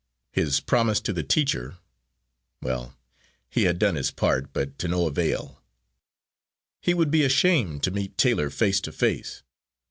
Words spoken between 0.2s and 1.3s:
His promise to the